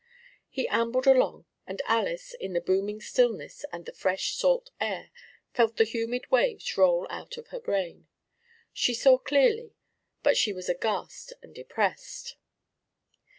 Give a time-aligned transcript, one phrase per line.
[0.49, 5.11] He ambled along, and Alys, in the booming stillness and the fresh salt air,
[5.53, 8.07] felt the humid waves roll out of her brain.
[8.73, 9.75] She saw clearly,
[10.23, 12.35] but she was aghast and depressed.